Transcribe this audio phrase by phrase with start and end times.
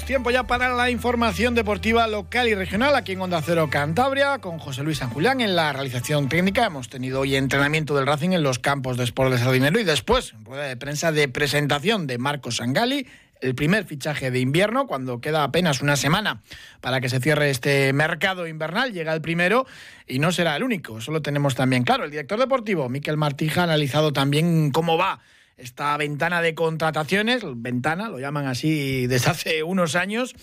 [0.00, 4.58] Tiempo ya para la información deportiva local y regional aquí en Onda Cero Cantabria con
[4.58, 6.64] José Luis San Julián en la realización técnica.
[6.64, 10.32] Hemos tenido hoy entrenamiento del Racing en los campos de Sport de Sardinero y después
[10.44, 13.06] rueda de prensa de presentación de Marcos Sangali,
[13.42, 16.40] el primer fichaje de invierno, cuando queda apenas una semana
[16.80, 18.94] para que se cierre este mercado invernal.
[18.94, 19.66] Llega el primero
[20.06, 22.04] y no será el único, eso lo tenemos también claro.
[22.04, 25.20] El director deportivo, Miquel Martija, ha analizado también cómo va
[25.56, 30.34] esta ventana de contrataciones, ventana, lo llaman así desde hace unos años,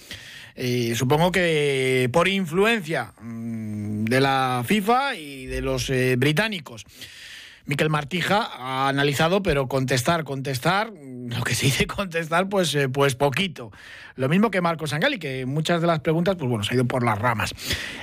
[0.56, 6.86] eh, supongo que por influencia mm, de la FIFA y de los eh, británicos.
[7.66, 12.90] Miquel Martija ha analizado, pero contestar, contestar, mm, lo que se dice contestar, pues, eh,
[12.90, 13.72] pues poquito.
[14.16, 16.86] Lo mismo que Marco Sangali, que muchas de las preguntas, pues bueno, se ha ido
[16.86, 17.54] por las ramas.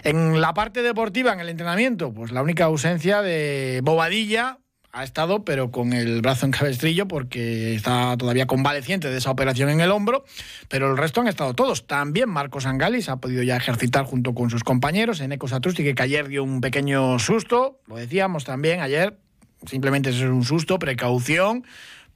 [0.05, 4.61] En la parte deportiva, en el entrenamiento, pues la única ausencia de Bobadilla,
[4.97, 9.69] ha estado, pero con el brazo en cabestrillo porque está todavía convaleciente de esa operación
[9.69, 10.25] en el hombro,
[10.69, 11.87] pero el resto han estado todos.
[11.87, 16.29] También Marcos Angalis ha podido ya ejercitar junto con sus compañeros en Ecosatrusti, que ayer
[16.29, 19.19] dio un pequeño susto, lo decíamos también ayer,
[19.67, 21.67] simplemente es un susto, precaución,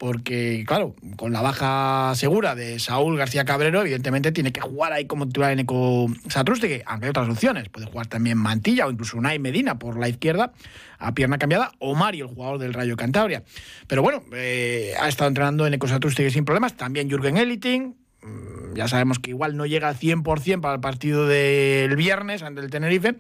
[0.00, 5.04] porque, claro, con la baja segura de Saúl García Cabrero, evidentemente tiene que jugar ahí
[5.04, 7.68] como titular en Eco Satrústegui, aunque hay otras opciones.
[7.68, 10.54] Puede jugar también Mantilla o incluso Unai Medina por la izquierda,
[10.98, 13.42] a pierna cambiada, o Mario, el jugador del Rayo Cantabria.
[13.88, 16.78] Pero bueno, eh, ha estado entrenando en Eco Satrústegui sin problemas.
[16.78, 21.26] También Jürgen Eliting, mm, ya sabemos que igual no llega al 100% para el partido
[21.26, 23.16] del viernes ante el Tenerife,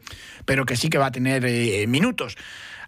[0.46, 2.38] pero que sí que va a tener eh, minutos.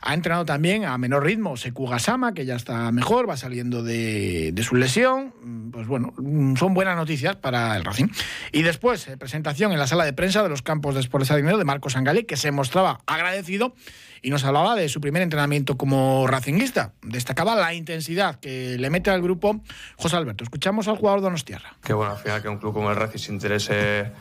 [0.04, 4.74] Ha entrenado también a menor ritmo Sekugasama, que ya está mejor, va saliendo de, su
[4.74, 5.32] lesión.
[5.42, 8.08] Mm, pues bueno, mm, son buenas noticias para el Racing.
[8.50, 11.36] Y después, eh, presentación en la sala de prensa de los campos de Sport de
[11.36, 13.74] Dinero de Marcos Angale, que se mostraba agradecido
[14.22, 16.94] y nos hablaba de su primer entrenamiento como racinguista.
[17.02, 19.62] Destacaba la intensidad que le mete al grupo
[19.96, 20.44] José Alberto.
[20.44, 21.76] Escuchamos al jugador Donostierra.
[21.82, 24.12] Que bueno, al final que un club como el Racing se interese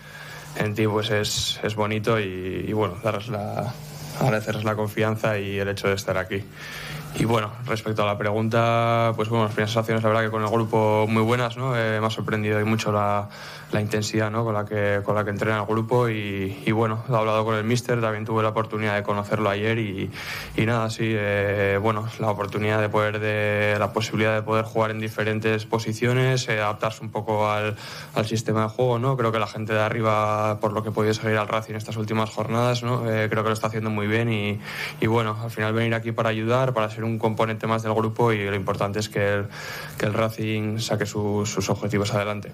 [0.57, 3.73] en ti pues es, es bonito y, bueno, darles la
[4.21, 6.43] agradecerles la confianza y el hecho de estar aquí.
[7.15, 10.41] Y bueno, respecto a la pregunta, pues bueno, las primeras sensaciones, la verdad que con
[10.41, 11.75] el grupo muy buenas, ¿no?
[11.75, 13.27] Eh, me ha sorprendido y mucho la,
[13.71, 14.43] la intensidad ¿no?
[14.43, 17.63] con, la que, con la que entrena el grupo y, bueno, he hablado con el
[17.63, 20.09] míster, también tuve la oportunidad de conocerlo ayer y,
[20.65, 24.99] nada, sí, eh, bueno, la oportunidad de poder, de, la posibilidad de poder jugar en
[24.99, 27.75] diferentes posiciones, eh, adaptarse un poco al,
[28.25, 29.17] sistema de juego, ¿no?
[29.17, 31.97] Creo que la gente de arriba, por lo que he podido seguir al Racing estas
[31.97, 33.09] últimas jornadas, ¿no?
[33.09, 36.29] Eh, creo que lo está haciendo muy bien y, bueno, al final venir aquí para
[36.29, 39.47] ayudar, para ser un componente más del grupo y lo importante es que el,
[39.97, 42.51] que el Racing saque su, sus objetivos adelante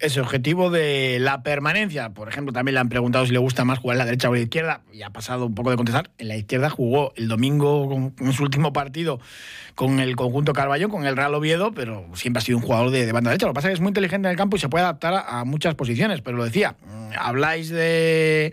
[0.00, 2.10] ese objetivo de la permanencia.
[2.10, 4.34] Por ejemplo, también le han preguntado si le gusta más jugar en la derecha o
[4.34, 6.10] en la izquierda y ha pasado un poco de contestar.
[6.18, 9.20] En la izquierda jugó el domingo en su último partido
[9.74, 13.10] con el conjunto Carballón, con el Real Oviedo, pero siempre ha sido un jugador de,
[13.12, 13.46] banda derecha.
[13.46, 15.14] Lo que pasa es que es muy inteligente en el campo y se puede adaptar
[15.14, 18.52] a, a muchas posiciones, pero lo decía, mm, habláis de,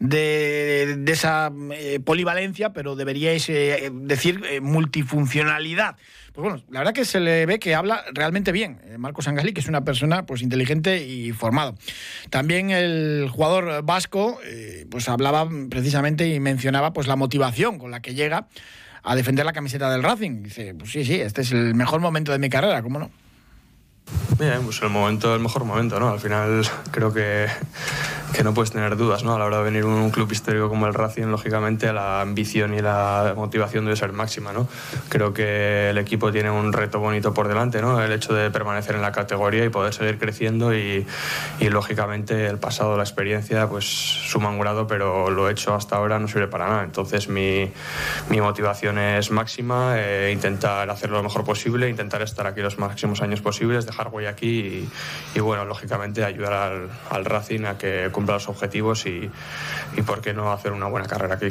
[0.00, 5.96] de, de esa eh, polivalencia, pero deberíais eh, decir eh, multifuncionalidad.
[6.32, 8.80] Pues bueno, la verdad que se le ve que habla realmente bien.
[8.84, 11.74] Eh, Marcos Angali, que es una persona pues inteligente y formado.
[12.30, 18.00] También el jugador vasco eh, pues hablaba precisamente y mencionaba pues la motivación con la
[18.00, 18.46] que llega
[19.02, 20.42] a defender la camiseta del Racing.
[20.42, 23.10] Dice, pues sí, sí, este es el mejor momento de mi carrera, ¿cómo no?
[24.38, 26.08] Bien, pues el momento, el mejor momento, ¿no?
[26.08, 27.46] Al final creo que,
[28.32, 29.34] que no puedes tener dudas, ¿no?
[29.34, 32.80] A la hora de venir un club histórico como el Racing, lógicamente la ambición y
[32.80, 34.68] la motivación debe ser máxima, ¿no?
[35.08, 38.00] Creo que el equipo tiene un reto bonito por delante, ¿no?
[38.00, 41.06] El hecho de permanecer en la categoría y poder seguir creciendo y,
[41.60, 46.28] lógicamente el pasado, la experiencia, pues suma un grado, pero lo hecho hasta ahora no
[46.28, 46.84] sirve para nada.
[46.84, 47.70] Entonces mi,
[48.28, 53.22] mi motivación es máxima, eh, intentar hacerlo lo mejor posible, intentar estar aquí los máximos
[53.22, 54.88] años posibles, dejar huella aquí
[55.34, 59.30] y, bueno, lógicamente ayudar al, Racing a que cumpla los objetivos y,
[59.96, 61.50] y por qué no hacer una buena carrera aquí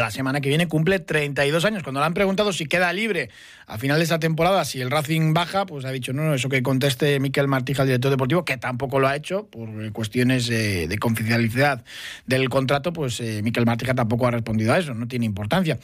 [0.00, 1.82] la semana que viene cumple 32 años.
[1.82, 3.30] Cuando le han preguntado si queda libre
[3.66, 6.48] a final de esa temporada, si el Racing baja, pues ha dicho, no, no eso
[6.48, 10.86] que conteste Miquel Martija, el director deportivo, que tampoco lo ha hecho por cuestiones eh,
[10.86, 11.84] de confidencialidad
[12.26, 15.78] del contrato, pues eh, Miquel Martija tampoco ha respondido a eso, no tiene importancia.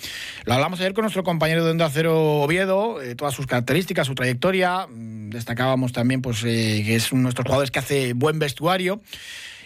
[0.44, 4.14] Lo hablamos ayer con nuestro compañero de Onda Cero Oviedo, eh, todas sus características, su
[4.14, 9.00] trayectoria, destacábamos también pues que es uno de nuestros jugadores que hace buen vestuario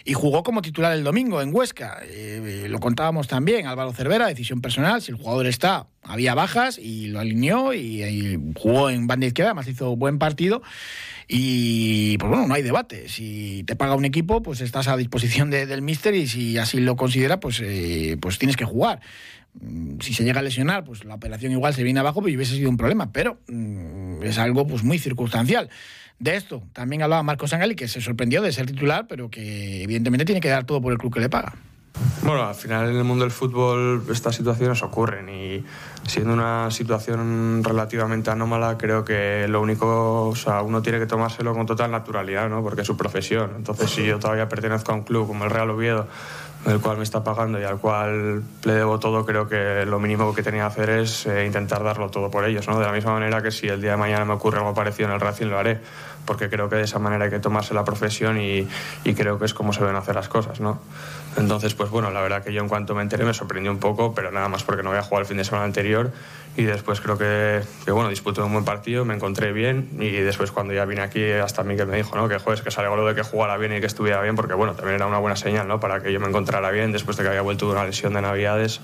[0.07, 1.99] y jugó como titular el domingo en Huesca.
[2.01, 7.07] Eh, lo contábamos también, Álvaro Cervera, decisión personal, si el jugador está, había bajas y
[7.07, 10.61] lo alineó y, jugó en banda izquierda, además hizo buen partido.
[11.27, 13.09] Y pues bueno, no hay debate.
[13.09, 16.95] Si te paga un equipo, pues estás a disposición del míster y si así lo
[16.95, 19.01] considera, pues, eh, pues tienes que jugar.
[19.59, 22.55] Mm, si se llega a lesionar, pues la operación igual se viene abajo, pues hubiese
[22.55, 25.69] sido un problema, pero mm, es algo pues muy circunstancial.
[26.19, 30.25] De esto también hablaba Marcos Sangali, que se sorprendió de ser titular, pero que evidentemente
[30.25, 31.53] tiene que dar todo por el club que le paga.
[32.23, 35.63] Bueno, al final en el mundo del fútbol estas situaciones ocurren y
[36.05, 41.53] siendo una situación relativamente anómala, creo que lo único, o sea, uno tiene que tomárselo
[41.53, 42.61] con total naturalidad, ¿no?
[42.61, 43.53] Porque es su profesión.
[43.55, 46.07] Entonces, si yo todavía pertenezco a un club como el Real Oviedo,
[46.65, 50.33] el cual me está pagando y al cual le debo todo, creo que lo mínimo
[50.33, 52.79] que tenía que hacer es eh, intentar darlo todo por ellos, ¿no?
[52.79, 55.15] De la misma manera que si el día de mañana me ocurre algo parecido en
[55.15, 55.79] el Racing, lo haré,
[56.25, 58.67] porque creo que de esa manera hay que tomarse la profesión y,
[59.03, 60.79] y creo que es como se deben hacer las cosas, ¿no?
[61.37, 64.13] Entonces, pues bueno, la verdad que yo en cuanto me enteré me sorprendió un poco,
[64.13, 66.11] pero nada más porque no había jugado el fin de semana anterior
[66.55, 70.51] y después creo que, que bueno, disputé un buen partido, me encontré bien y después
[70.51, 72.27] cuando ya vine aquí hasta mí que me dijo, ¿no?
[72.27, 74.73] Que joder, que salió lo de que jugara bien y que estuviera bien, porque bueno,
[74.73, 75.79] también era una buena señal, ¿no?
[75.79, 78.21] Para que yo me encontrara bien después de que había vuelto de una lesión de
[78.21, 78.81] Navidades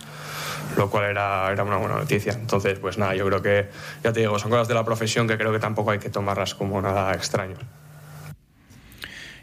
[0.78, 2.34] lo cual era, era una buena noticia.
[2.34, 3.70] Entonces, pues nada, yo creo que,
[4.04, 6.56] ya te digo, son cosas de la profesión que creo que tampoco hay que tomarlas
[6.56, 7.58] como nada extraño.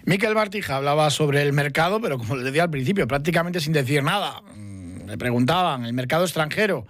[0.05, 4.03] Miquel Martija hablaba sobre el mercado, pero como les decía al principio, prácticamente sin decir
[4.03, 4.43] nada.
[4.55, 6.87] Mm, le preguntaban, el mercado extranjero.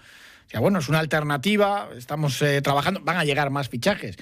[0.53, 4.17] Ya bueno, es una alternativa, estamos eh, trabajando, van a llegar más fichajes.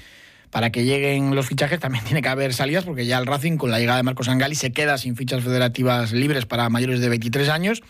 [0.50, 3.70] Para que lleguen los fichajes también tiene que haber salidas, porque ya el Racing, con
[3.70, 7.48] la llegada de Marcos Angali, se queda sin fichas federativas libres para mayores de 23
[7.48, 7.82] años.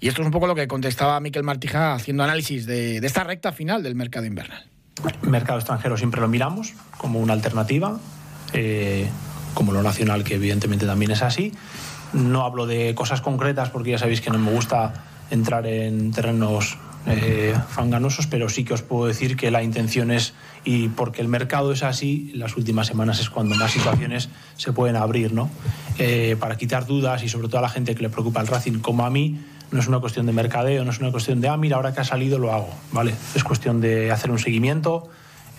[0.00, 3.52] Y esto es un poco lo que contestaba Miquel Martija haciendo análisis de, esta recta
[3.52, 4.64] final del mercado invernal.
[5.22, 8.00] mercado extranjero siempre lo miramos como una alternativa.
[8.54, 9.08] Eh,
[9.54, 11.52] como lo nacional, que evidentemente también es así.
[12.12, 14.94] No hablo de cosas concretas porque ya sabéis que no me gusta
[15.30, 16.76] entrar en terrenos
[17.06, 21.28] eh, fanganosos, pero sí que os puedo decir que la intención es, y porque el
[21.28, 25.50] mercado es así, las últimas semanas es cuando más situaciones se pueden abrir, ¿no?
[25.98, 28.80] Eh, para quitar dudas y sobre todo a la gente que le preocupa el Racing
[28.80, 31.56] como a mí, no es una cuestión de mercadeo, no es una cuestión de, ah,
[31.56, 33.14] mira, ahora que ha salido lo hago, ¿vale?
[33.34, 35.08] Es cuestión de hacer un seguimiento,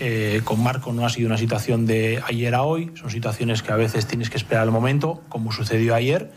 [0.04, 3.72] eh, con Marco no ha sido una situación de ayer a hoy, son situaciones que
[3.72, 6.32] a veces tienes que esperar el momento, como sucedió ayer,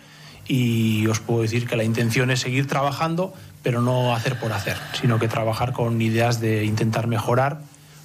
[0.46, 3.32] y os puedo decir que la intención es seguir trabajando,
[3.62, 7.62] pero no hacer por hacer, sino que trabajar con ideas de intentar mejorar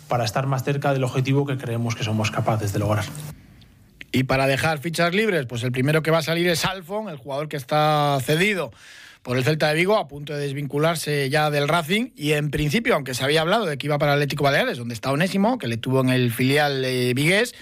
[0.08, 3.04] para estar más cerca del objetivo que creemos que somos capaces de lograr.
[4.14, 7.18] Y para dejar fichas libres, pues el primero que va a salir es Alfon, el
[7.18, 8.72] jugador que está cedido
[9.30, 12.10] por el Celta de Vigo, a punto de desvincularse ya del Racing.
[12.16, 15.12] Y en principio, aunque se había hablado de que iba para Atlético Baleares, donde está
[15.12, 17.54] Onésimo, que le tuvo en el filial eh, Vigués,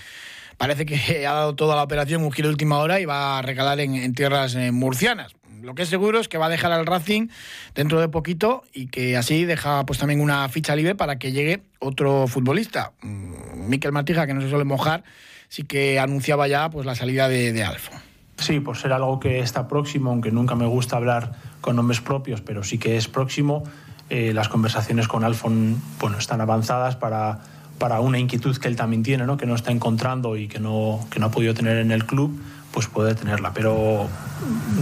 [0.55, 0.95] parece que
[1.27, 4.55] ha dado toda la operación un giro última hora y va a recalar en, tierras
[4.55, 5.35] eh, murcianas.
[5.61, 7.27] Lo que es seguro es que va a dejar al Racing
[7.75, 11.63] dentro de poquito y que así deja pues también una ficha libre para que llegue
[11.79, 12.93] otro futbolista.
[13.01, 15.03] Mm, Miquel Martija, que no se suele mojar,
[15.49, 17.91] sí que anunciaba ya pues la salida de, de Alfo.
[18.37, 22.41] Sí, por ser algo que está próximo, aunque nunca me gusta hablar con nombres propios,
[22.41, 23.63] pero sí que es próximo.
[24.09, 27.39] Eh, las conversaciones con Alfon bueno, están avanzadas para,
[27.77, 29.37] para una inquietud que él también tiene, ¿no?
[29.37, 32.39] que no está encontrando y que no, que no ha podido tener en el club,
[32.71, 33.53] pues puede tenerla.
[33.53, 34.07] Pero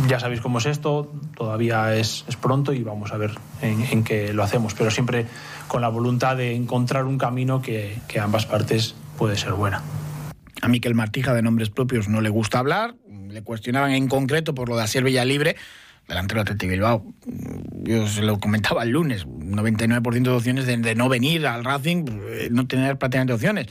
[0.08, 3.32] ya sabéis cómo es esto, todavía es, es pronto y vamos a ver
[3.62, 5.26] en, en, qué lo hacemos, pero siempre
[5.68, 9.82] con la voluntad de encontrar un camino que, que ambas partes puede ser buena.
[10.62, 12.96] A Miquel Martija de nombres propios no le gusta hablar,
[13.36, 15.58] le cuestionaban en concreto por lo de Asier Libre,
[16.08, 17.06] delantero de Atlético Bilbao.
[17.84, 22.48] Yo se lo comentaba el lunes, 99% de opciones de, no venir al Racing, eh,
[22.50, 23.68] no tener prácticamente opciones.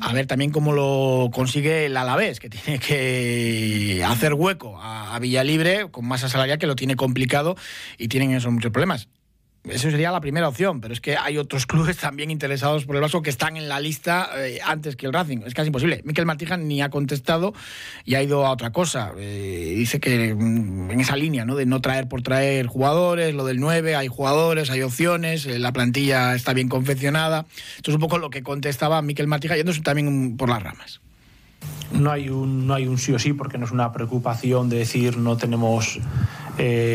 [0.00, 5.18] A ver también cómo lo consigue el Alavés, que tiene que hacer hueco a, a
[5.18, 7.56] Villalibre con masa salarial, que lo tiene complicado
[7.96, 9.08] y tienen esos muchos problemas.
[9.68, 13.02] Eso sería la primera opción, pero es que hay otros clubes también interesados por el
[13.02, 15.38] Vasco que están en la lista eh, antes que el Racing.
[15.44, 16.00] Es casi imposible.
[16.04, 17.52] Miquel Martijan ni ha contestado
[18.04, 19.12] y ha ido a otra cosa.
[19.18, 21.56] Eh, dice que mm, en esa línea ¿no?
[21.56, 25.72] de no traer por traer jugadores, lo del 9, hay jugadores, hay opciones, eh, la
[25.72, 27.44] plantilla está bien confeccionada.
[27.76, 31.00] Esto es un poco lo que contestaba Miquel Martijan, yéndose también por las ramas.
[31.92, 34.78] No hay, un, no hay un sí o sí porque no es una preocupación de
[34.78, 35.98] decir no tenemos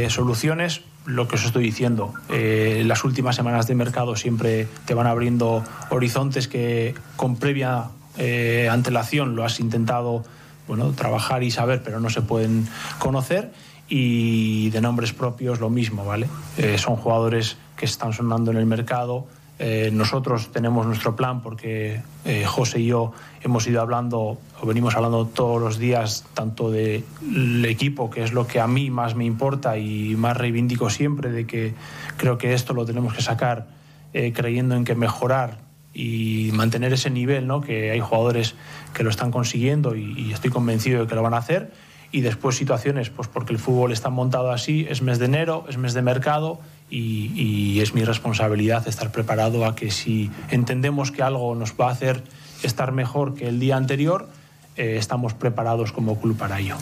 [0.10, 2.14] soluciones lo que os estoy diciendo.
[2.30, 7.86] Eh, las últimas semanas de mercado siempre te van abriendo horizontes que con previa
[8.18, 10.24] eh, antelación lo has intentado
[10.68, 12.68] bueno, trabajar y saber, pero no se pueden
[13.00, 13.52] conocer.
[13.88, 16.28] Y de nombres propios lo mismo, ¿vale?
[16.58, 19.28] Eh, son jugadores que están sonando en el mercado.
[19.58, 24.96] Eh, nosotros tenemos nuestro plan porque eh, José y yo hemos ido hablando o venimos
[24.96, 29.24] hablando todos los días tanto del equipo, que es lo que a mí más me
[29.24, 31.74] importa y más reivindico siempre, de que
[32.18, 33.68] creo que esto lo tenemos que sacar
[34.14, 35.60] eh, creyendo en que mejorar
[35.94, 37.62] y mantener ese nivel, ¿no?
[37.62, 38.56] que hay jugadores
[38.94, 41.72] que lo están consiguiendo y, y estoy convencido de que lo van a hacer.
[42.12, 45.78] Y después situaciones, pues porque el fútbol está montado así, es mes de enero, es
[45.78, 46.60] mes de mercado
[46.90, 51.92] y, es mi responsabilidad estar preparado a que si entendemos que algo nos va a
[51.92, 52.24] hacer
[52.64, 54.30] estar mejor que el día anterior,
[54.76, 56.78] eh, estamos preparados como club para ello.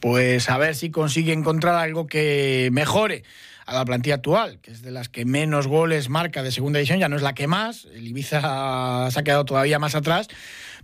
[0.00, 3.22] Pues a ver si consigue encontrar algo que mejore
[3.66, 6.98] a la plantilla actual, que es de las que menos goles marca de segunda división,
[6.98, 10.26] ya no es la que más, el Ibiza se ha quedado todavía más atrás,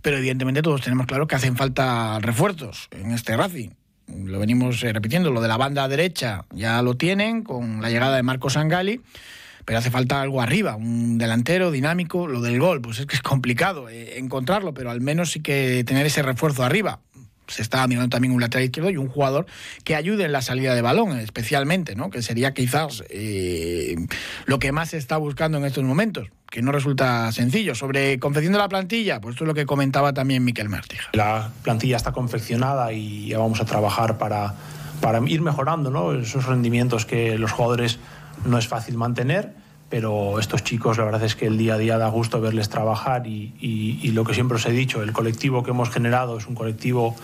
[0.01, 3.78] pero evidentemente todos tenemos claro que hacen falta refuerzos en este Racing
[4.25, 8.23] lo venimos repitiendo, lo de la banda derecha ya lo tienen con la llegada de
[8.23, 9.01] Marcos Sangali,
[9.65, 13.21] pero hace falta algo arriba, un delantero dinámico, lo del gol, pues es que es
[13.21, 17.01] complicado eh, encontrarlo, pero al menos sí que tener ese refuerzo arriba
[17.49, 19.45] se está mirando también un lateral izquierdo y un jugador
[19.83, 22.09] que ayude en la salida de balón, especialmente, ¿no?
[22.09, 23.95] que sería quizás eh,
[24.45, 27.75] lo que más se está buscando en estos momentos, que no resulta sencillo.
[27.75, 31.09] Sobre confección de la plantilla, pues esto es lo que comentaba también Miquel Martija.
[31.13, 34.55] La plantilla está confeccionada y ya vamos a trabajar para,
[35.01, 36.13] para ir mejorando ¿no?
[36.13, 37.99] esos rendimientos que los jugadores
[38.45, 39.53] no es fácil mantener
[39.89, 43.25] pero estos chicos la verdad es que el día a día da gusto verles trabajar
[43.27, 47.15] y, lo que siempre os he dicho, el colectivo que hemos generado es un colectivo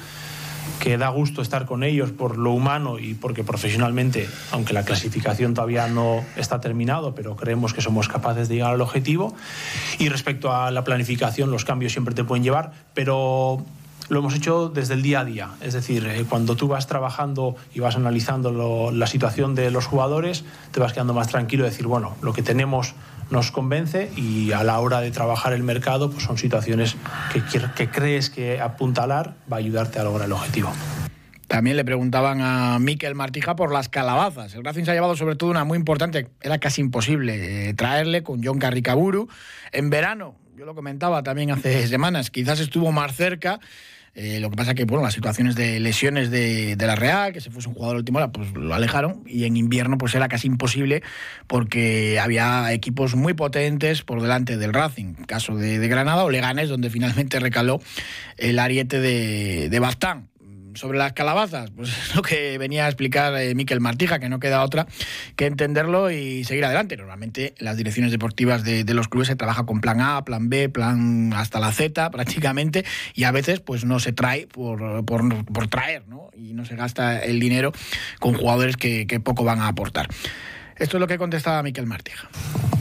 [0.79, 5.53] que da gusto estar con ellos por lo humano y porque profesionalmente, aunque la clasificación
[5.53, 9.35] todavía no está terminado, pero creemos que somos capaces de llegar al objetivo.
[9.99, 13.63] Y respecto a la planificación, los cambios siempre te pueden llevar, pero
[14.09, 15.49] lo hemos hecho desde el día a día.
[15.61, 20.43] Es decir, eh, cuando tú vas trabajando y vas analizando la situación de los jugadores,
[20.71, 22.93] te vas quedando más tranquilo y decir, bueno, lo que tenemos
[23.29, 26.95] nos convence y a la hora de trabajar el mercado, pues son situaciones
[27.33, 27.41] que,
[27.75, 30.71] que crees que apuntalar va a ayudarte a lograr el objetivo.
[31.47, 34.55] También le preguntaban a Miquel Martija por las calabazas.
[34.55, 38.23] El Racing se ha llevado sobre todo una muy importante, era casi imposible eh, traerle
[38.23, 39.29] con John Carricaburu.
[39.71, 43.59] En verano, yo lo comentaba también hace semanas, quizás estuvo más cerca
[44.15, 47.51] eh, lo que pasa que, bueno, las situaciones de lesiones de, la Real, que se
[47.51, 50.47] fuese un jugador a última hora, pues lo alejaron y en invierno pues era casi
[50.47, 51.03] imposible
[51.47, 56.89] porque había equipos muy potentes por delante del Racing, caso de, Granada o Leganés, donde
[56.89, 57.81] finalmente recaló
[58.37, 60.29] el ariete de, de Bastán
[60.75, 64.39] sobre las calabazas, pues es lo que venía a explicar eh, Miquel Martija, que no
[64.39, 64.87] queda otra
[65.35, 66.97] que entenderlo y seguir adelante.
[66.97, 71.33] Normalmente las direcciones deportivas de, los clubes se trabaja con plan A, plan B, plan
[71.33, 76.29] hasta la Z prácticamente, y a veces pues no se trae por, por, traer, ¿no?
[76.37, 77.71] Y no se gasta el dinero
[78.19, 80.07] con jugadores que, poco van a aportar.
[80.77, 82.27] Esto es lo que contestaba Miquel Martija.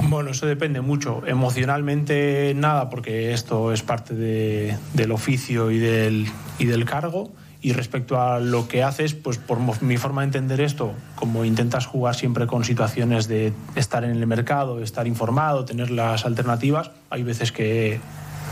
[0.09, 1.23] Bueno, eso depende mucho.
[1.27, 6.27] Emocionalmente nada, porque esto es parte del oficio y del,
[6.59, 7.33] y del cargo.
[7.65, 11.87] Y respecto a lo que haces, pues por mi forma de entender esto, como intentas
[11.87, 17.23] jugar siempre con situaciones de estar en el mercado, estar informado, tener las alternativas, hay
[17.23, 18.01] veces que,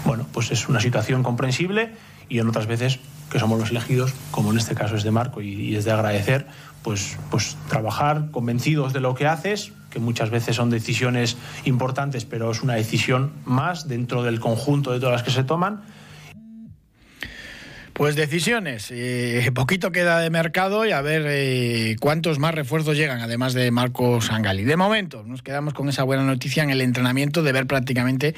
[0.06, 1.92] bueno, pues es una situación comprensible
[2.30, 3.00] y en otras veces
[3.30, 6.46] que somos los elegidos, como en este caso es de Marco y, es de agradecer,
[6.82, 12.50] pues, pues trabajar convencidos de lo que haces, que muchas veces son decisiones importantes, pero
[12.50, 15.82] es una decisión más dentro del conjunto de todas las que se toman
[17.92, 18.90] pues decisiones.
[18.90, 23.70] Eh, poquito queda de mercado y a ver eh, cuántos más refuerzos llegan, además de
[23.70, 24.64] Marcos Sangali.
[24.64, 28.34] De momento, nos quedamos con esa buena noticia en el entrenamiento de ver prácticamente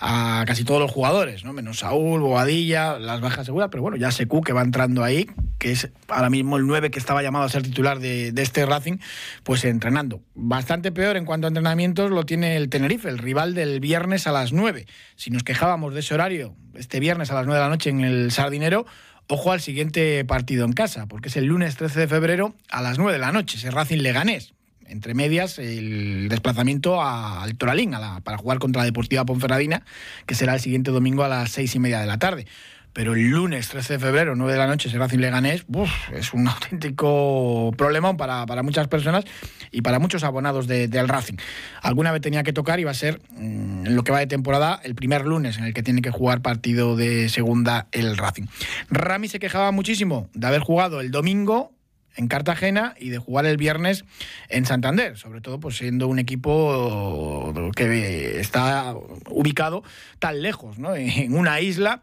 [0.00, 1.52] a casi todos los jugadores, ¿no?
[1.52, 5.28] menos Saúl, Boadilla, las bajas seguras, pero bueno, ya Secu que va entrando ahí,
[5.58, 8.96] que es ahora mismo el 9 que estaba llamado a ser titular de, este Racing,
[9.44, 10.22] pues entrenando.
[10.34, 14.32] Bastante peor en cuanto a entrenamientos lo tiene el Tenerife, el rival del viernes a
[14.32, 14.86] las 9.
[15.16, 18.00] Si nos quejábamos de ese horario, este viernes a las 9 de la noche en
[18.00, 18.86] el Sardinero,
[19.28, 22.96] ojo al siguiente partido en casa, porque es el lunes 13 de febrero a las
[22.96, 24.54] 9 de la noche, ese Racing Leganés
[24.90, 29.82] entre medias, el desplazamiento al Toralín para jugar contra la Deportiva Ponferradina,
[30.26, 32.46] que será el siguiente domingo a las seis y media de la tarde.
[32.92, 35.64] Pero el lunes 13 de febrero, 9 de la noche, será Racing Leganés,
[36.12, 39.24] es un auténtico problemón para, muchas personas
[39.70, 41.36] y para muchos abonados del Racing.
[41.82, 44.26] Alguna vez tenía que tocar y va a ser, mm, en lo que va de
[44.26, 48.46] temporada, el primer lunes en el que tiene que jugar partido de segunda el Racing.
[48.90, 51.72] Rami se quejaba muchísimo de haber jugado el domingo
[52.16, 54.04] en Cartagena y de jugar el viernes
[54.48, 58.94] en Santander, sobre todo pues siendo un equipo que está
[59.28, 59.82] ubicado
[60.18, 60.94] tan lejos, ¿no?
[60.94, 62.02] en una isla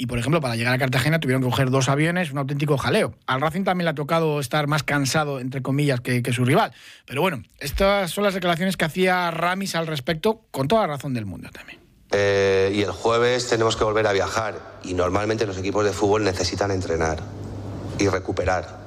[0.00, 3.14] y, por ejemplo, para llegar a Cartagena tuvieron que coger dos aviones, un auténtico jaleo.
[3.26, 6.72] Al Racing también le ha tocado estar más cansado, entre comillas, que, su rival.
[7.04, 11.14] Pero bueno, estas son las declaraciones que hacía Ramis al respecto, con toda la razón
[11.14, 11.80] del mundo también.
[12.12, 14.78] Eh, y el jueves tenemos que volver a viajar.
[14.84, 17.18] Y normalmente los equipos de fútbol necesitan entrenar
[17.98, 18.77] y recuperar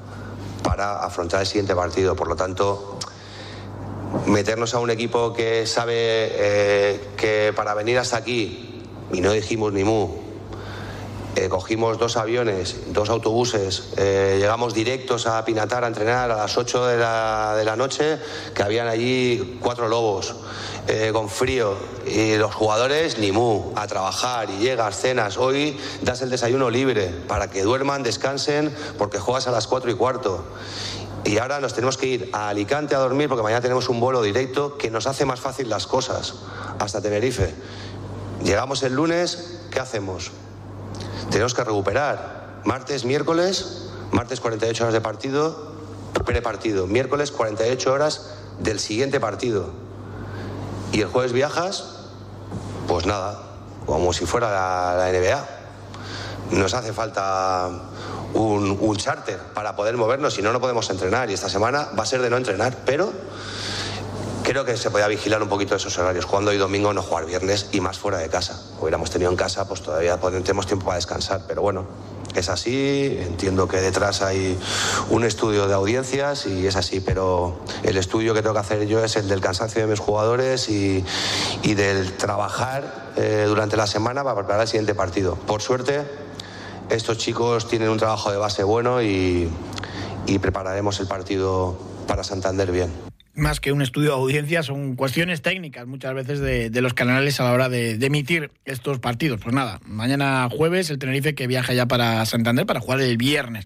[0.82, 2.16] para afrontar el siguiente partido.
[2.16, 2.98] Por lo tanto,
[4.26, 9.74] meternos a un equipo que sabe eh, que para venir hasta aquí, y no dijimos
[9.74, 10.10] ni mu,
[11.36, 16.58] eh, cogimos dos aviones, dos autobuses, eh, llegamos directos a Pinatar a entrenar a las
[16.58, 18.20] 8 de la, de la noche,
[18.54, 20.36] que habían allí cuatro lobos,
[20.88, 26.22] eh, con frío, y los jugadores ni mu, a trabajar, y llegas, cenas, hoy das
[26.22, 30.44] el desayuno libre, para que duerman, descansen, porque juegas a las 4 y cuarto.
[31.24, 34.22] Y ahora nos tenemos que ir a Alicante a dormir porque mañana tenemos un vuelo
[34.22, 36.34] directo que nos hace más fácil las cosas
[36.80, 37.54] hasta Tenerife.
[38.44, 40.32] Llegamos el lunes, ¿qué hacemos?
[41.32, 42.62] Tenemos que recuperar.
[42.66, 45.72] Martes, miércoles, martes 48 horas de partido,
[46.26, 46.88] prepartido.
[46.88, 49.72] Miércoles 48 horas del siguiente partido.
[50.92, 51.86] Y el jueves viajas,
[52.88, 53.42] pues nada,
[53.86, 56.60] como si fuera la, NBA.
[56.60, 57.70] Nos hace falta
[58.34, 61.30] un, un charter para poder movernos, si no, no podemos entrenar.
[61.30, 63.14] Y esta semana va a ser de no entrenar, pero
[64.52, 67.70] Creo que se podía vigilar un poquito esos horarios, jugando hoy domingo, no jugar viernes
[67.72, 68.62] y más fuera de casa.
[68.82, 71.86] Hubiéramos tenido en casa, pues todavía tenemos tiempo para descansar, pero bueno,
[72.36, 74.60] es así, entiendo que detrás hay
[75.10, 79.02] un estudio de audiencias y es así, pero el estudio que tengo que hacer yo
[79.02, 81.02] es el del cansancio de mis jugadores y,
[81.64, 85.36] del trabajar eh, durante la semana para preparar el siguiente partido.
[85.36, 86.02] Por suerte,
[86.90, 89.50] estos chicos tienen un trabajo de base bueno y
[90.42, 95.88] prepararemos el partido para Santander bien más que un estudio de audiencia, son cuestiones técnicas
[95.88, 99.40] muchas veces de, los canales a la hora de, emitir estos partidos.
[99.42, 103.66] Pues nada, mañana jueves el Tenerife que viaja ya para Santander para jugar el viernes.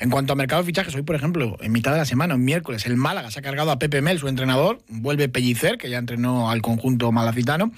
[0.00, 2.44] En cuanto a mercado de fichajes, hoy por ejemplo, en mitad de la semana, un
[2.44, 5.98] miércoles, el Málaga se ha cargado a Pepe Mel, su entrenador, vuelve Pellicer, que ya
[5.98, 7.72] entrenó al conjunto malacitano,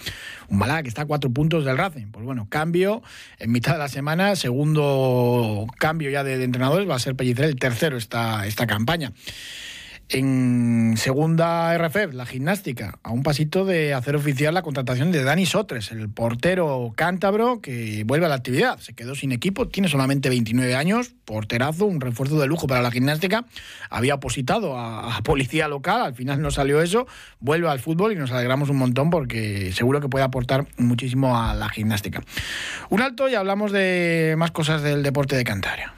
[0.48, 2.06] un Málaga que está a cuatro puntos del Racing.
[2.10, 3.02] Pues bueno, cambio
[3.38, 7.56] en mitad de la semana, segundo cambio ya de, entrenadores, va a ser Pellicer el
[7.56, 9.12] tercero esta, esta campaña.
[10.10, 15.44] En segunda RFF, la gimnástica, a un pasito de hacer oficial la contratación de Dani
[15.44, 18.78] Sotres, el portero cántabro que vuelve a la actividad.
[18.78, 22.90] Se quedó sin equipo, tiene solamente 29 años, porterazo, un refuerzo de lujo para la
[22.90, 23.44] gimnástica.
[23.90, 27.06] Había opositado a, policía local, al final no salió eso.
[27.40, 31.54] Vuelve al fútbol y nos alegramos un montón porque seguro que puede aportar muchísimo a
[31.54, 32.22] la gimnástica.
[32.88, 35.97] Un alto y hablamos de más cosas del deporte de Cantabria.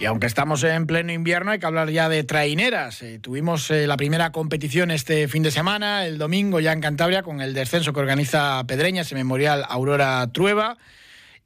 [0.00, 3.02] Y aunque estamos en pleno invierno, hay que hablar ya de traineras.
[3.02, 7.22] Eh, tuvimos eh, la primera competición este fin de semana, el domingo ya en Cantabria,
[7.22, 10.78] con el descenso que organiza Pedreña, ese memorial Aurora Trueba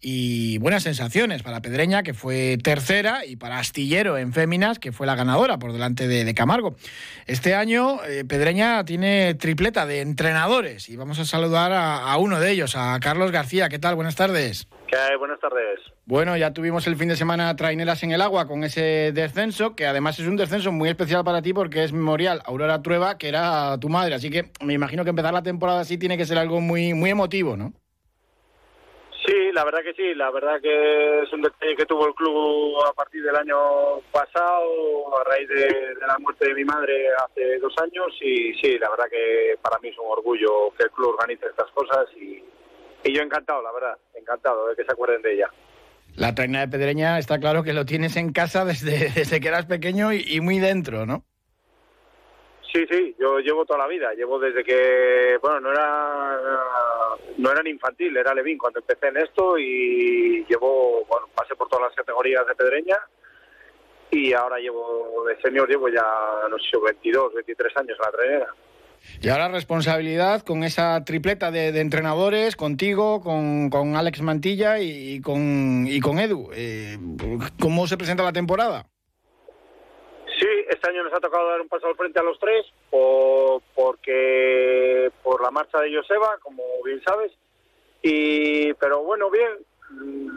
[0.01, 5.07] y buenas sensaciones para Pedreña, que fue tercera, y para Astillero en Féminas, que fue
[5.07, 6.77] la ganadora por delante de, Camargo.
[7.27, 12.53] Este año eh, Pedreña tiene tripleta de entrenadores y vamos a saludar a, uno de
[12.53, 13.69] ellos, a Carlos García.
[13.69, 13.97] ¿Qué tal?
[13.97, 14.69] Buenas tardes.
[14.87, 15.17] ¿Qué?
[15.17, 15.81] Buenas tardes.
[16.07, 19.87] Bueno, ya tuvimos el fin de semana traineras en el agua con ese descenso, que
[19.87, 23.81] además es un descenso muy especial para ti porque es memorial Aurora Trueba, que era
[23.81, 24.15] tu madre.
[24.15, 27.09] Así que me imagino que empezar la temporada así tiene que ser algo muy, muy
[27.09, 27.73] emotivo, ¿no?
[29.27, 32.85] Sí, la verdad que sí, la verdad que es un detalle que tuvo el club
[32.87, 37.73] a partir del año pasado, a raíz de, la muerte de mi madre hace dos
[37.79, 41.47] años y sí, la verdad que para mí es un orgullo que el club organice
[41.47, 42.45] estas cosas y,
[43.11, 45.51] yo encantado, la verdad, encantado de que se acuerden de ella.
[46.17, 49.67] La traina de Pedreña está claro que lo tienes en casa desde, desde que eras
[49.67, 51.25] pequeño y muy dentro, ¿no?
[52.75, 56.37] Sí, sí, yo llevo toda la vida, llevo desde que, bueno, no era
[57.39, 61.87] no era infantil, era Levín cuando empecé en esto y llevo, bueno, pasé por todas
[61.87, 62.99] las categorías de Pedreña
[64.11, 66.03] y ahora llevo de senior, llevo ya,
[66.51, 68.55] no sé, 22, 23 años en la trenera.
[69.21, 75.87] Y ahora responsabilidad con esa tripleta de, entrenadores, contigo, con, con, Alex Mantilla y, con,
[75.89, 76.51] y con Edu.
[76.55, 76.99] Eh,
[77.61, 78.87] ¿Cómo se presenta la temporada?
[80.39, 83.63] Sí, este año nos ha tocado dar un paso al frente a los tres, por,
[83.75, 87.33] porque por la marcha de Joseba, como bien sabes.
[88.03, 89.51] Y, pero bueno, bien,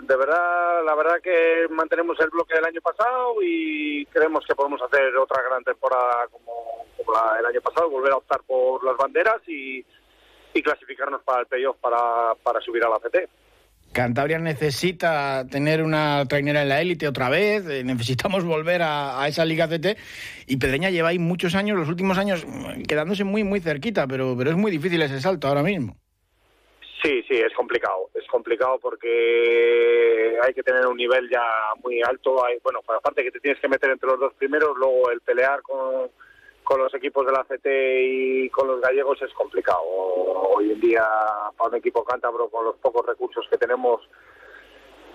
[0.08, 4.82] de verdad, la verdad que mantenemos el bloque del año pasado y creemos que podemos
[4.82, 6.53] hacer otra gran temporada como,
[7.13, 9.85] la, el año pasado, volver a optar por las banderas y,
[10.53, 13.29] y clasificarnos para el playoff para, para subir a la CT.
[13.93, 19.45] Cantabria necesita tener una trainera en la élite otra vez, eh, necesitamos volver a, esa
[19.45, 19.97] Liga CT
[20.47, 22.45] y Pedreña lleva ahí muchos años, los últimos años,
[22.87, 25.95] quedándose muy, muy cerquita, pero, pero es muy difícil ese salto ahora mismo.
[27.01, 28.09] Sí, sí, es complicado.
[28.15, 31.43] Es complicado porque hay que tener un nivel ya
[31.83, 32.43] muy alto.
[32.43, 35.61] Hay, bueno, aparte que te tienes que meter entre los dos primeros, luego el pelear
[35.61, 36.09] con,
[36.67, 39.80] con los equipos de la CT y con los gallegos es complicado.
[39.86, 41.08] Hoy en día,
[41.56, 44.01] para un equipo cántabro, con los pocos recursos que tenemos,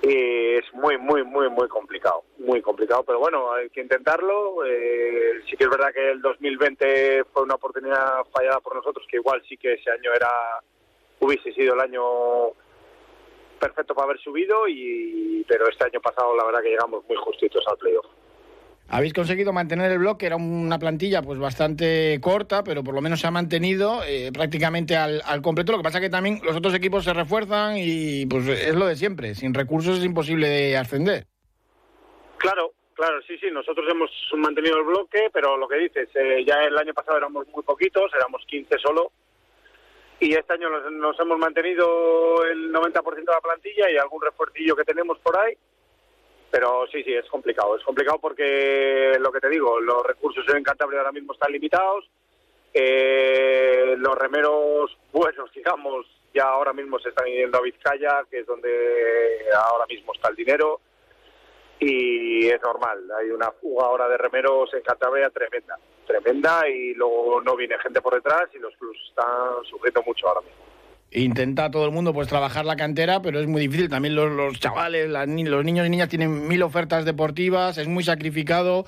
[0.01, 2.25] es muy, muy, muy, muy complicado.
[2.39, 4.65] Muy complicado, pero bueno, hay que intentarlo.
[4.65, 9.19] Eh, sí que es verdad que el 2020 fue una oportunidad fallada por nosotros, que
[9.19, 10.31] igual sí que ese año era
[11.21, 12.55] hubiese sido el año
[13.61, 17.63] perfecto para haber subido, y pero este año pasado la verdad que llegamos muy justitos
[17.69, 18.07] al playoff.
[18.95, 23.21] Habéis conseguido mantener el bloque, era una plantilla pues bastante corta, pero por lo menos
[23.21, 25.73] se ha mantenido eh, prácticamente al, completo.
[25.73, 28.97] Lo que pasa que también los otros equipos se refuerzan y pues es lo de
[28.97, 29.35] siempre.
[29.35, 31.25] Sin recursos es imposible de ascender.
[32.37, 33.47] Claro, claro, sí, sí.
[33.51, 37.49] Nosotros hemos mantenido el bloque, pero lo que dices, eh, ya el año pasado éramos
[37.49, 39.11] muy poquitos, éramos 15 solo.
[40.21, 44.77] Y este año nos, nos hemos mantenido el 90% de la plantilla y algún refuercillo
[44.77, 45.57] que tenemos por ahí
[46.53, 47.77] pero sí, sí, es complicado.
[47.79, 52.05] Es complicado porque, lo que te digo, los recursos en Cantabria ahora mismo están limitados.
[52.75, 58.47] Eh, los remeros buenos, digamos, ya ahora mismo se están yendo a Vizcaya, que es
[58.47, 60.81] donde ahora mismo está el dinero.
[61.81, 67.41] Y es normal, hay una fuga ahora de remeros en Cantabria tremenda, tremenda, y luego
[67.41, 70.72] no viene gente por detrás y los clubs están sufriendo mucho ahora mismo
[71.15, 73.89] intenta todo el mundo pues trabajar la cantera, pero es muy difícil.
[73.89, 78.85] También los, chavales, los niños y niñas tienen mil ofertas deportivas, es muy sacrificado,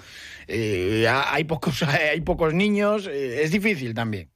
[0.48, 4.28] eh, hay pocos hay pocos niños, eh, es difícil también.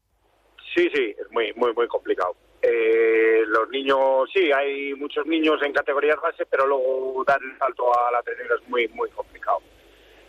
[0.75, 2.37] Sí, sí, es muy muy muy complicado.
[2.61, 7.85] Eh, los niños, sí, hay muchos niños en categorías base, pero luego dar el salto
[7.97, 9.59] a la tenera es muy muy complicado.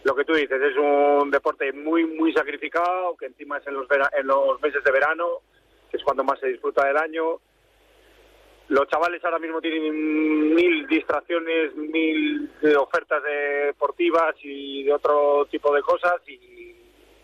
[0.04, 3.88] Lo que tú dices es un deporte muy muy sacrificado, que encima es en los
[4.18, 5.42] en los meses de verano,
[5.92, 7.42] que es cuando más se disfruta del año
[8.70, 15.82] los chavales ahora mismo tienen mil distracciones, mil ofertas deportivas y de otro tipo de
[15.82, 16.76] cosas y,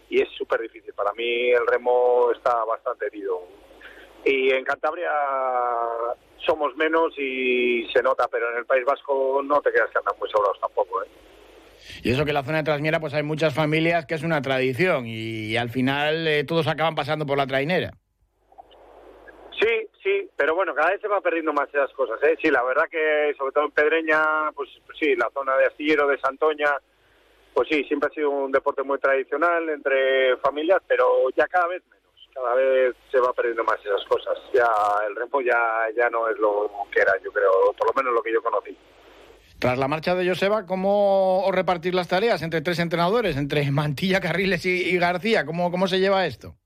[0.09, 0.93] es súper difícil.
[0.93, 3.41] Para mí el remo está bastante herido.
[4.23, 5.11] Y en Cantabria
[6.37, 10.15] somos menos y se nota, pero en el País Vasco no te quedas que andan
[10.17, 11.03] muy sobrados tampoco.
[11.03, 11.07] ¿eh?
[12.01, 14.41] Y eso que en la zona de Trasmiera pues hay muchas familias que es una
[14.41, 17.91] tradición y, al final eh, todos acaban pasando por la trainera.
[20.37, 22.21] Pero bueno, cada vez se va perdiendo más esas cosas.
[22.23, 22.37] ¿eh?
[22.41, 26.07] Sí, la verdad que sobre todo en Pedreña, pues, pues, sí, la zona de Astillero,
[26.07, 26.75] de Santoña,
[27.53, 31.83] pues sí, siempre ha sido un deporte muy tradicional entre familias, pero ya cada vez
[31.89, 34.37] menos, cada vez se va perdiendo más esas cosas.
[34.53, 34.67] Ya
[35.07, 38.21] el remo ya, ya no es lo que era, yo creo, por lo menos lo
[38.21, 38.77] que yo conocí.
[39.57, 44.19] Tras la marcha de Joseba, ¿cómo os repartir las tareas entre tres entrenadores, entre Mantilla,
[44.19, 45.45] Carriles y, y García?
[45.45, 46.57] ¿Cómo, ¿Cómo se lleva esto?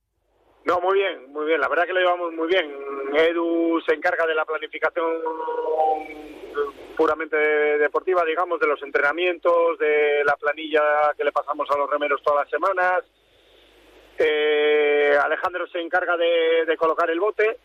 [0.70, 1.60] No, muy bien, muy bien.
[1.60, 2.72] La verdad que lo llevamos muy bien.
[3.16, 5.20] Edu se encarga de la planificación
[6.96, 12.22] puramente deportiva, digamos, de los entrenamientos, de la planilla que le pasamos a los remeros
[12.22, 13.04] todas las semanas.
[14.16, 17.58] Eh, Alejandro se encarga de, colocar el bote,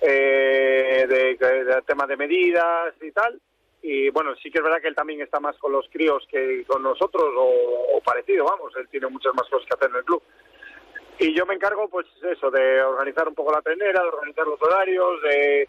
[0.00, 3.38] eh, de, tema de medidas y tal.
[3.82, 6.64] Y bueno, sí que es verdad que él también está más con los críos que
[6.66, 10.22] con nosotros, o parecido, vamos, él tiene muchas más cosas que hacer en el club.
[11.18, 14.60] Y yo me encargo, pues eso, de organizar un poco la tenera, de organizar los
[14.60, 15.68] horarios, de,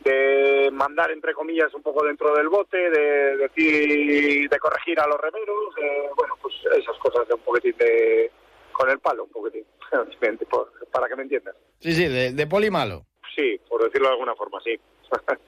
[0.00, 5.20] de mandar, entre comillas, un poco dentro del bote, de decir, de corregir a los
[5.20, 5.74] remeros,
[6.16, 8.30] bueno, pues esas cosas de un poquitín de,
[8.72, 9.64] con el palo, un poquitín,
[10.92, 11.54] para que me entiendas.
[11.80, 13.04] Sí, sí, de, de poli malo.
[13.36, 14.78] Sí, por decirlo de alguna forma, sí.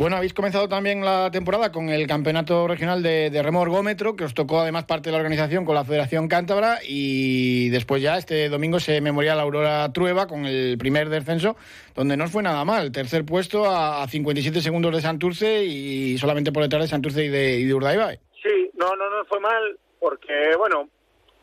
[0.00, 3.66] Bueno, habéis comenzado también la temporada con el Campeonato Regional de, de Remo
[4.16, 8.16] que os tocó además parte de la organización con la Federación Cántabra y después ya
[8.16, 11.54] este domingo se memoria la Aurora Trueba con el primer descenso,
[11.94, 12.92] donde no fue nada mal.
[12.92, 17.60] Tercer puesto a, 57 segundos de Santurce y solamente por detrás de Santurce y de,
[17.60, 18.18] y Urdaibai.
[18.42, 20.88] Sí, no, no, no fue mal porque, bueno,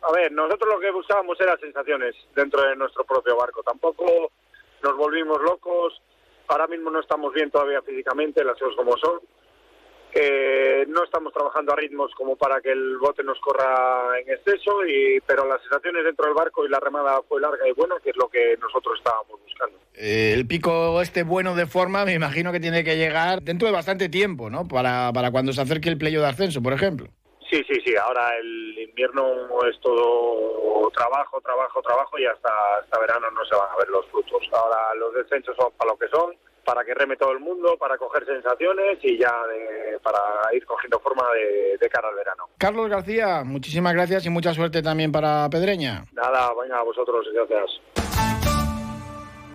[0.01, 3.61] a ver, nosotros lo que buscábamos eran sensaciones dentro de nuestro propio barco.
[3.61, 4.31] Tampoco
[4.81, 6.01] nos volvimos locos
[6.47, 9.19] ahora mismo no estamos bien todavía físicamente, las cosas como son.
[10.13, 14.85] Eh, no estamos trabajando a ritmos como para que el bote nos corra en exceso,
[14.85, 18.11] y, pero las sensaciones dentro del barco y la remada fue larga y bueno, que
[18.11, 19.77] es lo que nosotros estábamos buscando.
[19.93, 23.73] Eh, el pico este bueno de forma me imagino que tiene que llegar dentro de
[23.73, 24.67] bastante tiempo, ¿no?
[24.67, 27.09] Para, para cuando se acerque el playo de ascenso, por ejemplo.
[27.49, 27.95] Sí, sí, sí.
[27.95, 29.25] Ahora el invierno
[29.69, 32.49] es todo trabajo, trabajo, trabajo y hasta,
[32.81, 34.41] hasta verano no se van a ver los frutos.
[34.51, 36.35] Ahora los descensos son para lo que son
[36.67, 39.33] para que reme todo el mundo, para coger sensaciones y ya
[40.03, 40.19] para
[40.53, 41.23] ir cogiendo forma
[41.79, 42.49] de, cara al verano.
[42.57, 46.03] Carlos García, muchísimas gracias y mucha suerte también para Pedreña.
[46.11, 48.06] Nada, venga, a vosotros, gracias.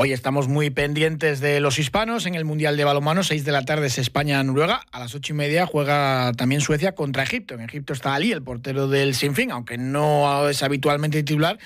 [0.00, 3.24] Hoy estamos muy pendientes de los hispanos en el Mundial de Balonmano.
[3.24, 4.82] 6 de la tarde es España-Noruega.
[4.92, 7.54] A las ocho y media juega también Suecia contra Egipto.
[7.54, 11.58] En Egipto está Ali, el portero del Sinfín, aunque no es habitualmente titular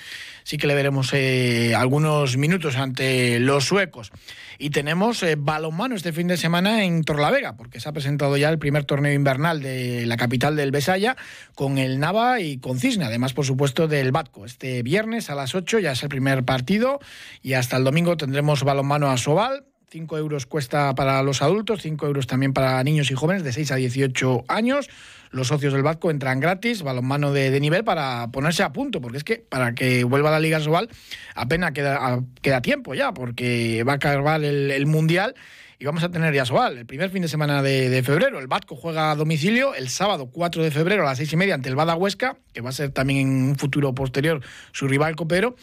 [0.43, 4.11] sí que le veremos eh, algunos minutos ante los suecos.
[4.59, 8.49] Y tenemos eh, balonmano este fin de semana en Torlavega, porque se ha presentado ya
[8.49, 11.17] el primer torneo invernal de la capital del Besaya
[11.55, 14.45] con el Nava y con Cisne, además, por supuesto, del Batco.
[14.45, 16.99] Este viernes a las 8 ya es el primer partido
[17.41, 19.65] y hasta el domingo tendremos balonmano a Sobal.
[19.89, 23.71] 5 euros cuesta para los adultos, 5 euros también para niños y jóvenes de 6
[23.73, 24.89] a 18 años
[25.33, 29.23] los socios del Vasco entran gratis, balonmano de, nivel para ponerse a punto, porque es
[29.23, 30.89] que para que vuelva la Liga Sobal
[31.35, 35.33] apenas queda, queda tiempo ya, porque va a acabar el, Mundial
[35.79, 38.39] y vamos a tener ya Sobal, el primer fin de semana de, febrero.
[38.39, 41.55] El Vasco juega a domicilio el sábado 4 de febrero a las 6 y media
[41.55, 45.15] ante el Bada Huesca, que va a ser también en un futuro posterior su rival
[45.15, 45.55] copero.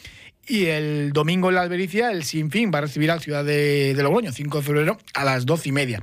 [0.51, 4.33] Y el domingo en la Albericia, el Sinfín va a recibir al Ciudad de, Logroño,
[4.33, 6.03] 5 de febrero, a las 12 y media.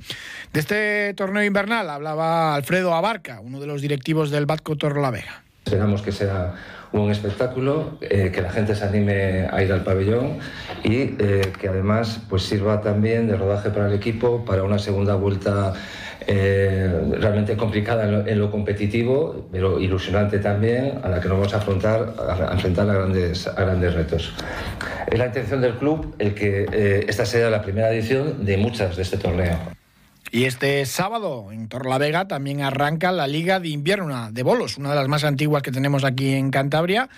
[0.54, 5.10] De este torneo invernal hablaba Alfredo Abarca, uno de los directivos del Batco Torro La
[5.10, 5.42] Vega.
[5.66, 6.54] Esperamos que sea
[6.92, 10.38] un espectáculo, eh, que la gente se anime a ir al pabellón
[10.82, 15.14] y eh, que además pues sirva también de rodaje para el equipo para una segunda
[15.14, 15.74] vuelta
[16.28, 21.56] eh, realmente complicada en lo, competitivo, pero ilusionante también, a la que nos vamos a
[21.56, 24.32] afrontar a, enfrentar a grandes, a grandes retos.
[25.10, 29.02] Es la intención del club el que esta sea la primera edición de muchas de
[29.02, 29.58] este torneo.
[30.30, 34.96] Y este sábado en Torlavega también arranca la Liga de Invierno de Bolos, una de
[34.96, 37.08] las más antiguas que tenemos aquí en Cantabria.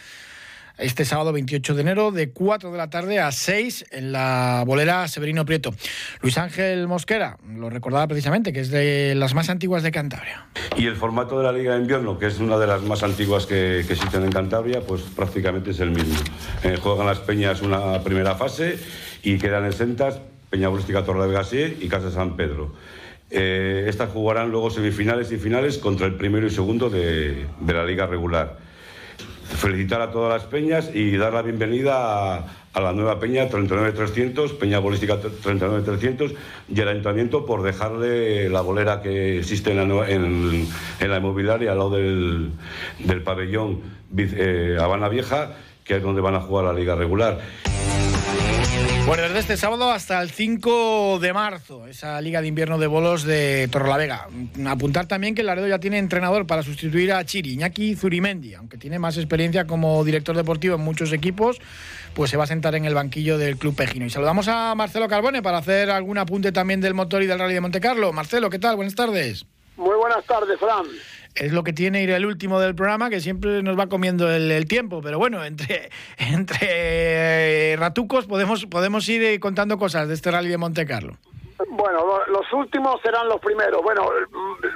[0.80, 5.06] Este sábado 28 de enero, de 4 de la tarde a 6 en la bolera
[5.08, 5.74] Severino Prieto.
[6.22, 10.46] Luis Ángel Mosquera lo recordaba precisamente, que es de las más antiguas de Cantabria.
[10.76, 13.46] Y el formato de la Liga de Invierno, que es una de las más antiguas
[13.46, 16.18] que, existen en Cantabria, pues prácticamente es el mismo.
[16.64, 18.78] Eh, juegan las Peñas una primera fase
[19.22, 22.72] y quedan exentas Peña Bolística Torlavega y Casa San Pedro.
[23.30, 28.06] Eh, estas jugarán luego semifinales y finales contra el primero y segundo de, la liga
[28.06, 28.69] regular.
[29.56, 34.78] Felicitar a todas las peñas y dar la bienvenida a, la nueva peña 39300, Peña
[34.78, 36.32] Bolística 39300
[36.68, 40.68] y el ayuntamiento por dejarle la bolera que existe en
[41.00, 42.52] la, inmobiliaria al lado del,
[43.24, 43.80] pabellón
[44.16, 47.40] eh, Habana Vieja, que es donde van a jugar la liga regular.
[49.06, 53.24] Bueno, desde este sábado hasta el 5 de marzo, esa Liga de Invierno de Bolos
[53.24, 54.28] de Torrelavega.
[54.68, 59.00] Apuntar también que Laredo ya tiene entrenador para sustituir a Chiri, Iñaki Zurimendi, aunque tiene
[59.00, 61.60] más experiencia como director deportivo en muchos equipos,
[62.14, 64.06] pues se va a sentar en el banquillo del Club Pejino.
[64.06, 67.54] Y saludamos a Marcelo Carbone para hacer algún apunte también del motor y del Rally
[67.54, 68.12] de Montecarlo.
[68.12, 68.76] Marcelo, ¿qué tal?
[68.76, 69.44] Buenas tardes.
[69.76, 70.86] Muy buenas tardes, Fran
[71.34, 74.66] es lo que tiene ir el último del programa, que siempre nos va comiendo el,
[74.66, 75.00] tiempo.
[75.02, 80.48] Pero bueno, entre, entre eh, ratucos podemos, podemos ir eh, contando cosas de este rally
[80.48, 81.16] de Monte Carlo.
[81.68, 83.82] Bueno, los últimos serán los primeros.
[83.82, 84.08] Bueno,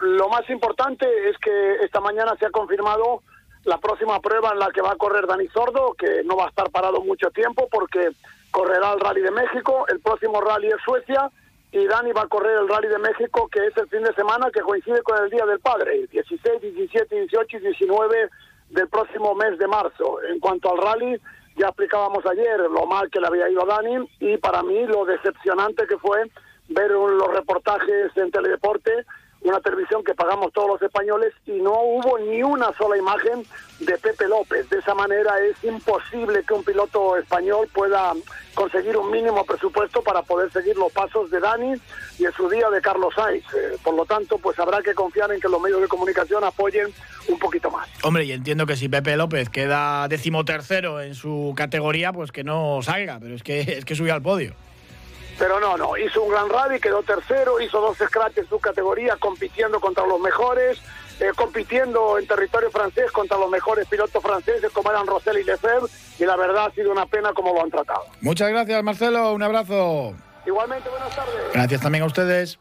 [0.02, 3.22] lo más importante es que esta mañana se ha confirmado
[3.64, 6.48] la próxima prueba en la que va a correr Dani Sordo, que no va a
[6.48, 8.10] estar parado mucho tiempo porque
[8.50, 11.30] correrá el Rally de México, el próximo Rally es Suecia
[11.74, 14.48] y Dani va a correr el Rally de México, que es el fin de semana
[14.52, 18.30] que coincide con el Día del Padre, 16, 17, 18 y 19
[18.70, 20.22] del próximo mes de marzo.
[20.22, 21.20] En cuanto al rally,
[21.56, 25.04] ya explicábamos ayer lo mal que le había ido a Dani y para mí lo
[25.04, 26.30] decepcionante que fue
[26.68, 29.04] ver los reportajes en Teledeporte
[29.48, 33.44] una televisión que pagamos todos los españoles y no hubo ni una sola imagen
[33.80, 34.68] de Pepe López.
[34.70, 38.14] De esa manera es imposible que un piloto español pueda
[38.54, 41.74] conseguir un mínimo presupuesto para poder seguir los pasos de Dani
[42.18, 43.44] y en su día de Carlos Sainz.
[43.54, 46.92] Eh, por lo tanto, pues habrá que confiar en que los medios de comunicación apoyen
[47.28, 47.88] un poquito más.
[48.02, 52.80] Hombre, y entiendo que si Pepe López queda decimotercero en su categoría, pues que no
[52.82, 54.54] salga, pero es que es que subió al podio.
[55.38, 59.16] Pero no, no, hizo un gran rally, quedó tercero, hizo dos scratch en su categoría,
[59.16, 60.78] compitiendo contra los mejores,
[61.20, 65.90] eh, compitiendo en territorio francés contra los mejores pilotos franceses como eran Rosell y Lefebvre,
[66.18, 68.04] y la verdad ha sido una pena cómo lo han tratado.
[68.20, 70.14] Muchas gracias, Marcelo, un abrazo.
[70.46, 71.52] Igualmente, buenas tardes.
[71.52, 72.58] Gracias también a ustedes.